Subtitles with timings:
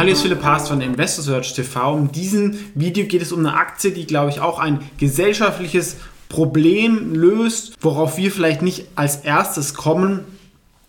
[0.00, 1.98] Hallo, hier ist Philipp Haas von Investor Search TV.
[1.98, 5.98] In diesem Video geht es um eine Aktie, die, glaube ich, auch ein gesellschaftliches
[6.30, 10.20] Problem löst, worauf wir vielleicht nicht als erstes kommen,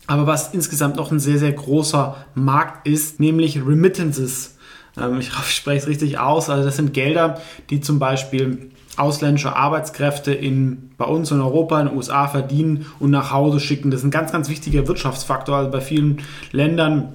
[0.07, 4.55] aber was insgesamt noch ein sehr, sehr großer Markt ist, nämlich Remittances.
[4.97, 6.49] Ähm, ich hoffe, ich spreche es richtig aus.
[6.49, 11.87] Also das sind Gelder, die zum Beispiel ausländische Arbeitskräfte in, bei uns in Europa, in
[11.87, 13.91] den USA verdienen und nach Hause schicken.
[13.91, 15.57] Das ist ein ganz, ganz wichtiger Wirtschaftsfaktor.
[15.57, 16.21] Also bei vielen
[16.53, 17.13] Ländern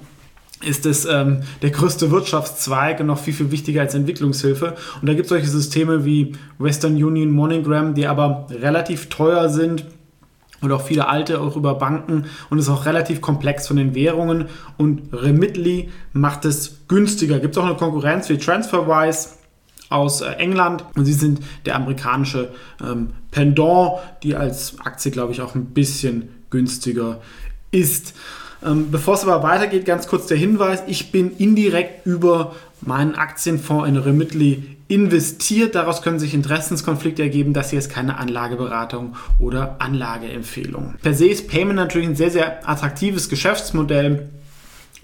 [0.63, 4.75] ist es ähm, der größte Wirtschaftszweig und noch viel, viel wichtiger als Entwicklungshilfe.
[5.01, 9.85] Und da gibt es solche Systeme wie Western Union, MoneyGram, die aber relativ teuer sind
[10.63, 14.47] und auch viele alte auch über Banken und ist auch relativ komplex von den Währungen.
[14.79, 17.39] Und Remitly macht es günstiger.
[17.39, 19.37] Gibt es auch eine Konkurrenz wie TransferWise
[19.89, 22.51] aus äh, England und sie sind der amerikanische
[22.83, 27.21] ähm, Pendant, die als Aktie, glaube ich, auch ein bisschen günstiger
[27.71, 28.15] ist.
[28.67, 33.89] Ähm, Bevor es aber weitergeht, ganz kurz der Hinweis, ich bin indirekt über meinen Aktienfonds
[33.89, 35.75] in Remitly investiert.
[35.75, 37.53] Daraus können sich Interessenskonflikte ergeben.
[37.53, 40.95] Das hier ist keine Anlageberatung oder Anlageempfehlung.
[41.03, 44.29] Per se ist Payment natürlich ein sehr, sehr attraktives Geschäftsmodell.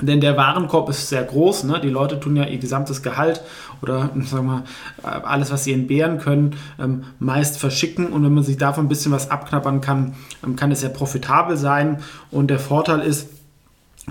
[0.01, 1.65] Denn der Warenkorb ist sehr groß.
[1.65, 1.81] Ne?
[1.81, 3.43] Die Leute tun ja ihr gesamtes Gehalt
[3.83, 4.65] oder sagen wir,
[5.03, 8.07] alles, was sie entbehren können, ähm, meist verschicken.
[8.07, 11.57] Und wenn man sich davon ein bisschen was abknappern kann, ähm, kann es sehr profitabel
[11.57, 11.99] sein.
[12.31, 13.29] Und der Vorteil ist,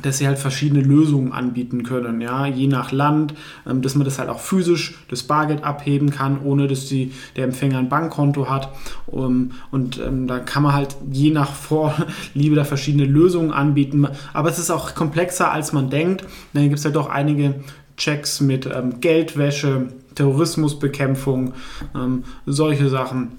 [0.02, 3.34] dass sie halt verschiedene Lösungen anbieten können, ja, je nach Land,
[3.68, 7.44] ähm, dass man das halt auch physisch das Bargeld abheben kann, ohne dass die, der
[7.44, 8.70] Empfänger ein Bankkonto hat.
[9.08, 14.08] Um, und ähm, da kann man halt je nach Vorliebe da verschiedene Lösungen anbieten.
[14.34, 16.24] Aber es ist auch komplexer, als man denkt.
[16.54, 17.56] Dann gibt es halt doch einige
[17.98, 21.54] Checks mit ähm, Geldwäsche, Terrorismusbekämpfung,
[21.94, 23.34] ähm, solche Sachen.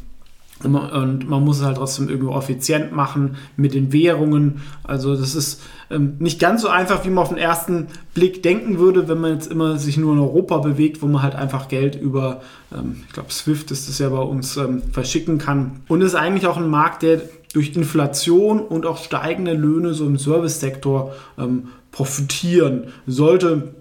[0.65, 4.63] Und man muss es halt trotzdem irgendwie effizient machen mit den Währungen.
[4.85, 5.61] Also das ist
[5.91, 9.33] ähm, nicht ganz so einfach, wie man auf den ersten Blick denken würde, wenn man
[9.33, 12.41] jetzt immer sich nur in Europa bewegt, wo man halt einfach Geld über,
[12.73, 15.81] ähm, ich glaube Swift ist das ja bei uns, ähm, verschicken kann.
[15.89, 17.21] Und es ist eigentlich auch ein Markt, der
[17.53, 23.75] durch Inflation und auch steigende Löhne so im Service-Sektor ähm, profitieren sollte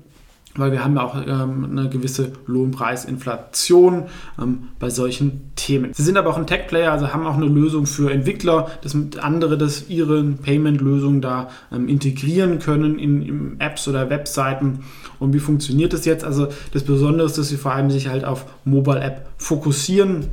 [0.56, 4.04] weil wir haben ja auch ähm, eine gewisse Lohnpreisinflation
[4.42, 5.94] ähm, bei solchen Themen.
[5.94, 9.58] Sie sind aber auch ein Tech-Player, also haben auch eine Lösung für Entwickler, dass andere
[9.58, 14.80] das ihre Payment-Lösungen da ähm, integrieren können in, in, Apps oder Webseiten.
[15.20, 16.24] Und wie funktioniert das jetzt?
[16.24, 20.28] Also das Besondere ist, dass sie vor allem sich halt auf Mobile-App fokussieren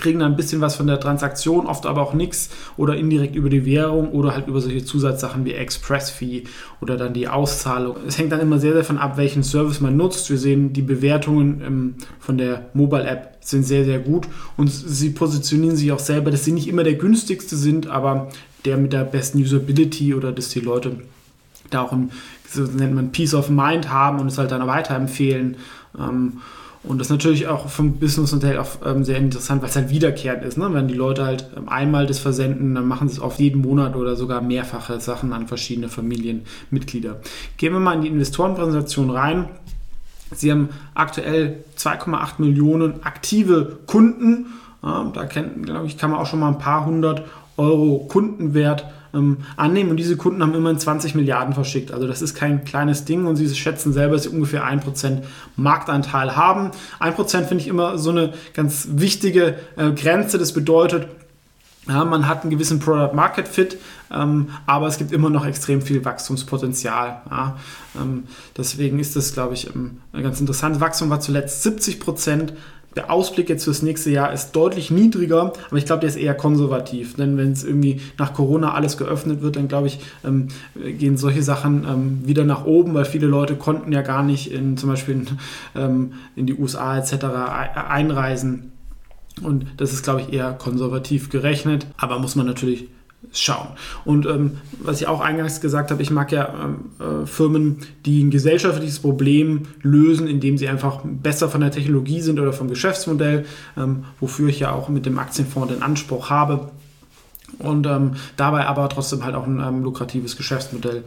[0.00, 3.48] kriegen dann ein bisschen was von der Transaktion, oft aber auch nichts oder indirekt über
[3.48, 6.44] die Währung oder halt über solche Zusatzsachen wie Express-Fee
[6.80, 7.96] oder dann die Auszahlung.
[8.06, 10.30] Es hängt dann immer sehr davon ab, welchen Service man nutzt.
[10.30, 15.76] Wir sehen, die Bewertungen ähm, von der Mobile-App sind sehr, sehr gut und sie positionieren
[15.76, 18.28] sich auch selber, dass sie nicht immer der günstigste sind, aber
[18.64, 20.98] der mit der besten Usability oder dass die Leute
[21.70, 22.10] da auch ein,
[22.48, 25.56] so nennt man Peace of Mind haben und es halt dann weiterempfehlen.
[25.98, 26.38] Ähm,
[26.82, 30.44] und das ist natürlich auch vom Business-Modell auch ähm, sehr interessant, weil es halt wiederkehrend
[30.44, 30.56] ist.
[30.56, 30.72] Ne?
[30.72, 33.96] Wenn die Leute halt ähm, einmal das versenden, dann machen sie es auf jeden Monat
[33.96, 37.20] oder sogar mehrfache Sachen an verschiedene Familienmitglieder.
[37.58, 39.50] Gehen wir mal in die Investorenpräsentation rein.
[40.32, 44.46] Sie haben aktuell 2,8 Millionen aktive Kunden.
[44.82, 47.24] Ja, da kennt, glaube ich, kann man auch schon mal ein paar hundert
[47.58, 49.90] Euro Kundenwert ähm, annehmen.
[49.90, 51.92] Und diese Kunden haben immerhin 20 Milliarden verschickt.
[51.92, 55.22] Also das ist kein kleines Ding und sie schätzen selber, dass sie ungefähr 1%
[55.56, 56.70] Marktanteil haben.
[57.00, 60.38] 1% finde ich immer so eine ganz wichtige äh, Grenze.
[60.38, 61.08] Das bedeutet,
[61.88, 63.78] ja, man hat einen gewissen Product Market Fit,
[64.12, 67.22] ähm, aber es gibt immer noch extrem viel Wachstumspotenzial.
[67.30, 67.56] Ja.
[68.00, 68.24] Ähm,
[68.56, 70.80] deswegen ist das, glaube ich, ähm, ganz interessant.
[70.80, 72.52] Wachstum war zuletzt 70 Prozent
[72.96, 76.34] der Ausblick jetzt fürs nächste Jahr ist deutlich niedriger, aber ich glaube, der ist eher
[76.34, 77.14] konservativ.
[77.14, 81.42] Denn wenn es irgendwie nach Corona alles geöffnet wird, dann glaube ich, ähm, gehen solche
[81.42, 85.14] Sachen ähm, wieder nach oben, weil viele Leute konnten ja gar nicht in zum Beispiel
[85.14, 85.28] in,
[85.76, 87.24] ähm, in die USA etc.
[87.74, 88.72] einreisen.
[89.42, 92.88] Und das ist, glaube ich, eher konservativ gerechnet, aber muss man natürlich
[93.32, 93.68] schauen.
[94.04, 98.22] Und ähm, was ich auch eingangs gesagt habe, ich mag ja ähm, äh, Firmen, die
[98.22, 103.44] ein gesellschaftliches Problem lösen, indem sie einfach besser von der Technologie sind oder vom Geschäftsmodell,
[103.76, 106.70] ähm, wofür ich ja auch mit dem Aktienfonds den Anspruch habe
[107.58, 111.04] und ähm, dabei aber trotzdem halt auch ein ähm, lukratives Geschäftsmodell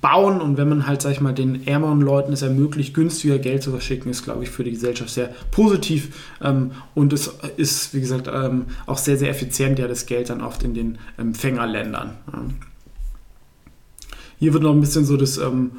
[0.00, 0.40] bauen.
[0.40, 3.70] Und wenn man halt, sag ich mal, den ärmeren Leuten es ermöglicht, günstiger Geld zu
[3.70, 6.36] verschicken, ist, glaube ich, für die Gesellschaft sehr positiv.
[6.42, 10.40] Ähm, und es ist, wie gesagt, ähm, auch sehr, sehr effizient, ja, das Geld dann
[10.40, 12.14] oft in den Empfängerländern.
[14.38, 15.72] Hier wird noch ein bisschen so das ähm,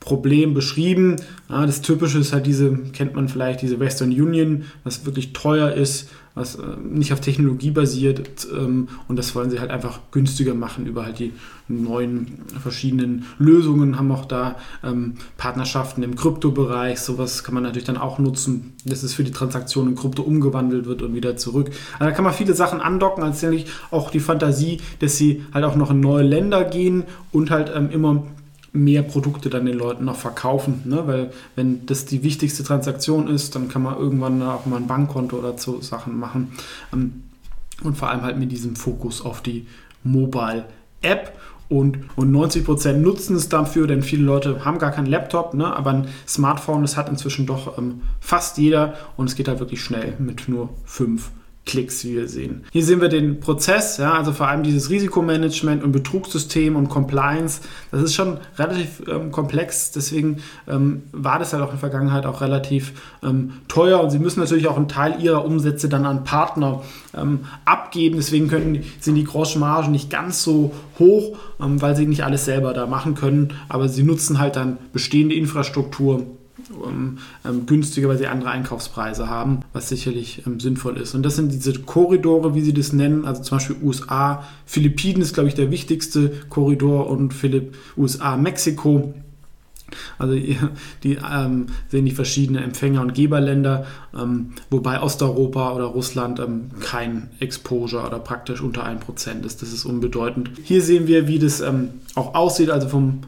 [0.00, 1.16] Problem beschrieben.
[1.48, 5.72] Ja, das Typische ist halt diese, kennt man vielleicht, diese Western Union, was wirklich teuer
[5.72, 6.08] ist,
[6.38, 10.86] was äh, nicht auf Technologie basiert ähm, und das wollen sie halt einfach günstiger machen
[10.86, 11.32] über halt die
[11.66, 17.98] neuen verschiedenen Lösungen, haben auch da ähm, Partnerschaften im Kryptobereich, sowas kann man natürlich dann
[17.98, 21.70] auch nutzen, dass es für die Transaktion in Krypto umgewandelt wird und wieder zurück.
[21.94, 25.64] Also da kann man viele Sachen andocken, als nämlich auch die Fantasie, dass sie halt
[25.64, 28.22] auch noch in neue Länder gehen und halt ähm, immer
[28.78, 30.82] mehr Produkte dann den Leuten noch verkaufen.
[30.84, 31.06] Ne?
[31.06, 35.36] Weil wenn das die wichtigste Transaktion ist, dann kann man irgendwann auch mal ein Bankkonto
[35.36, 36.52] oder so Sachen machen.
[36.92, 37.24] Ähm,
[37.82, 39.66] und vor allem halt mit diesem Fokus auf die
[40.02, 40.64] Mobile
[41.02, 41.32] App.
[41.68, 45.66] Und, und 90% nutzen es dafür, denn viele Leute haben gar keinen Laptop, ne?
[45.76, 49.82] aber ein Smartphone, das hat inzwischen doch ähm, fast jeder und es geht halt wirklich
[49.82, 51.30] schnell mit nur fünf
[51.68, 52.64] Klicks, wie wir sehen.
[52.72, 57.60] Hier sehen wir den Prozess, ja, also vor allem dieses Risikomanagement und Betrugssystem und Compliance.
[57.92, 62.24] Das ist schon relativ ähm, komplex, deswegen ähm, war das halt auch in der Vergangenheit
[62.24, 62.92] auch relativ
[63.22, 66.82] ähm, teuer und sie müssen natürlich auch einen Teil ihrer Umsätze dann an Partner
[67.14, 68.16] ähm, abgeben.
[68.16, 72.72] Deswegen können, sind die Grossmargen nicht ganz so hoch, ähm, weil sie nicht alles selber
[72.72, 76.24] da machen können, aber sie nutzen halt dann bestehende Infrastruktur
[76.86, 81.14] ähm, ähm, günstiger, weil sie andere Einkaufspreise haben, was sicherlich ähm, sinnvoll ist.
[81.14, 85.34] Und das sind diese Korridore, wie sie das nennen, also zum Beispiel USA, Philippinen ist,
[85.34, 89.14] glaube ich, der wichtigste Korridor und Philipp, USA, Mexiko.
[90.18, 90.34] Also
[91.02, 93.86] die ähm, sehen die verschiedenen Empfänger- und Geberländer,
[94.16, 99.62] ähm, wobei Osteuropa oder Russland ähm, kein Exposure oder praktisch unter 1% ist.
[99.62, 100.50] Das ist unbedeutend.
[100.62, 103.20] Hier sehen wir, wie das ähm, auch aussieht, also vom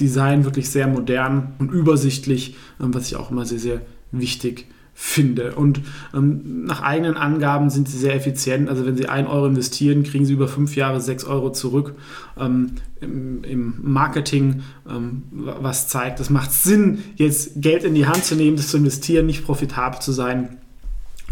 [0.00, 3.80] Design wirklich sehr modern und übersichtlich, ähm, was ich auch immer sehr, sehr
[4.12, 4.66] wichtig
[5.00, 5.54] finde.
[5.54, 5.80] Und
[6.14, 8.68] ähm, nach eigenen Angaben sind sie sehr effizient.
[8.68, 11.94] Also wenn sie 1 Euro investieren, kriegen sie über fünf Jahre 6 Euro zurück.
[12.38, 18.24] Ähm, im, im, Marketing, ähm, was zeigt, es macht Sinn, jetzt Geld in die Hand
[18.24, 20.58] zu nehmen, das zu investieren, nicht profitabel zu sein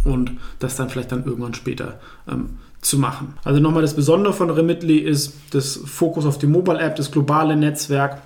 [0.05, 3.35] und das dann vielleicht dann irgendwann später ähm, zu machen.
[3.45, 7.55] Also nochmal das Besondere von Remitly ist das Fokus auf die Mobile App, das globale
[7.55, 8.23] Netzwerk,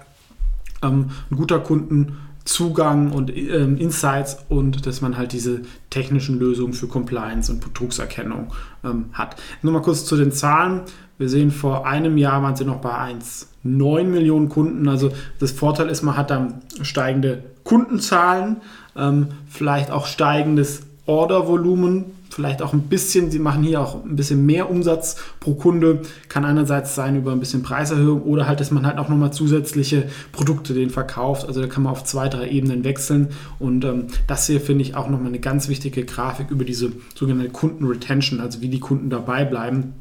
[0.82, 6.88] ähm, ein guter Kundenzugang und ähm, Insights und dass man halt diese technischen Lösungen für
[6.88, 8.52] Compliance und Betrugserkennung
[8.84, 9.36] ähm, hat.
[9.62, 10.82] Mal kurz zu den Zahlen.
[11.18, 14.88] Wir sehen, vor einem Jahr waren sie noch bei 1,9 Millionen Kunden.
[14.88, 18.56] Also das Vorteil ist, man hat dann steigende Kundenzahlen,
[18.96, 24.44] ähm, vielleicht auch steigendes Ordervolumen vielleicht auch ein bisschen, sie machen hier auch ein bisschen
[24.46, 28.86] mehr Umsatz pro Kunde, kann einerseits sein über ein bisschen Preiserhöhung oder halt, dass man
[28.86, 31.46] halt auch nochmal zusätzliche Produkte den verkauft.
[31.46, 34.94] Also da kann man auf zwei, drei Ebenen wechseln und ähm, das hier finde ich
[34.94, 39.44] auch nochmal eine ganz wichtige Grafik über diese sogenannte Kundenretention, also wie die Kunden dabei
[39.44, 39.94] bleiben.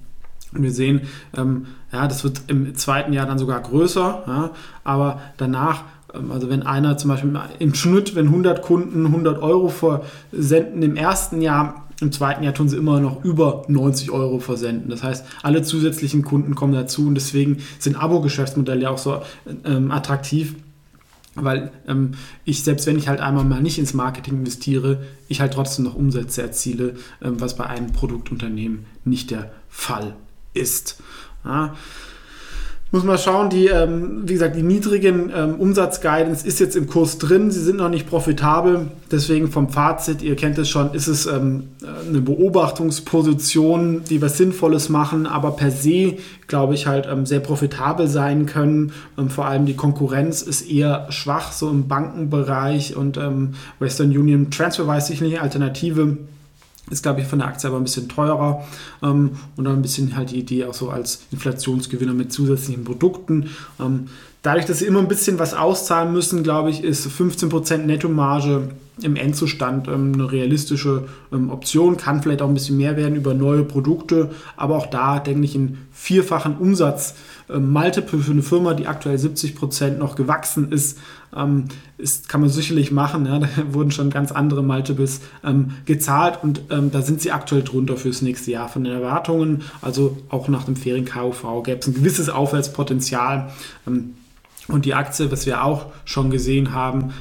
[0.53, 1.01] Und wir sehen,
[1.37, 4.51] ähm, ja, das wird im zweiten Jahr dann sogar größer, ja,
[4.83, 5.83] aber danach
[6.13, 10.95] ähm, also wenn einer zum Beispiel im Schnitt, wenn 100 Kunden 100 Euro versenden im
[10.95, 14.89] ersten Jahr, im zweiten Jahr tun sie immer noch über 90 Euro versenden.
[14.89, 19.21] Das heißt, alle zusätzlichen Kunden kommen dazu und deswegen sind Abo-Geschäftsmodelle auch so
[19.65, 20.56] ähm, attraktiv,
[21.36, 22.12] weil ähm,
[22.44, 25.95] ich, selbst wenn ich halt einmal mal nicht ins Marketing investiere, ich halt trotzdem noch
[25.95, 30.15] Umsätze erziele, ähm, was bei einem Produktunternehmen nicht der Fall
[30.53, 31.01] ist.
[31.45, 31.75] Ja.
[32.93, 37.17] Muss man schauen, die, ähm, wie gesagt, die niedrigen ähm, Umsatzguidance ist jetzt im Kurs
[37.17, 37.49] drin.
[37.49, 38.88] Sie sind noch nicht profitabel.
[39.09, 41.69] Deswegen vom Fazit, ihr kennt es schon, ist es ähm,
[42.09, 46.17] eine Beobachtungsposition, die was Sinnvolles machen, aber per se,
[46.47, 48.91] glaube ich, halt ähm, sehr profitabel sein können.
[49.17, 54.51] Ähm, vor allem die Konkurrenz ist eher schwach, so im Bankenbereich und ähm, Western Union
[54.51, 56.17] Transferwise sicherlich eine Alternative
[56.91, 58.63] ist, glaube ich, von der Aktie aber ein bisschen teurer
[59.01, 63.50] ähm, und dann ein bisschen halt die Idee auch so als Inflationsgewinner mit zusätzlichen Produkten.
[63.79, 64.10] Ähm,
[64.41, 68.69] dadurch, dass sie immer ein bisschen was auszahlen müssen, glaube ich, ist 15% Nettomarge
[69.01, 71.98] im Endzustand ähm, eine realistische ähm, Option.
[71.98, 75.55] Kann vielleicht auch ein bisschen mehr werden über neue Produkte, aber auch da denke ich
[75.55, 77.15] in vierfachen Umsatz
[77.50, 81.00] ähm, Multiple für eine Firma, die aktuell 70% noch gewachsen ist,
[81.36, 81.65] ähm,
[81.98, 83.25] ist, kann man sicherlich machen.
[83.25, 87.63] Ja, da wurden schon ganz andere Multiples ähm, gezahlt und ähm, da sind sie aktuell
[87.63, 89.63] drunter fürs nächste Jahr von den Erwartungen.
[89.81, 93.51] Also auch nach dem Ferien-KUV gäbe es ein gewisses Aufwärtspotenzial.
[93.88, 94.15] Ähm,
[94.67, 97.13] und die Aktie, was wir auch schon gesehen haben,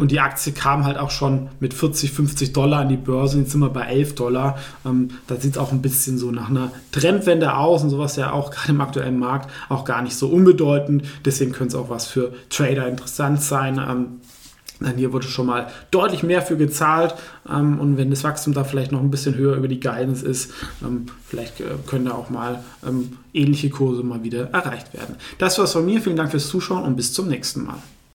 [0.00, 3.38] und die Aktie kam halt auch schon mit 40, 50 Dollar an die Börse.
[3.38, 4.58] Jetzt sind wir bei 11 Dollar.
[4.86, 8.32] Ähm, da sieht es auch ein bisschen so nach einer Trendwende aus und sowas ja
[8.32, 11.04] auch gerade im aktuellen Markt auch gar nicht so unbedeutend.
[11.24, 13.78] Deswegen könnte es auch was für Trader interessant sein.
[13.78, 14.06] Ähm,
[14.80, 17.14] dann hier wurde schon mal deutlich mehr für gezahlt.
[17.46, 20.52] Ähm, und wenn das Wachstum da vielleicht noch ein bisschen höher über die Guidance ist,
[20.82, 25.16] ähm, vielleicht äh, können da auch mal ähm, ähnliche Kurse mal wieder erreicht werden.
[25.36, 26.00] Das war's von mir.
[26.00, 27.76] Vielen Dank fürs Zuschauen und bis zum nächsten Mal.